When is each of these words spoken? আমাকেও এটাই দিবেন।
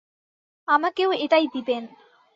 আমাকেও 0.67 1.09
এটাই 1.15 1.45
দিবেন। 1.53 1.83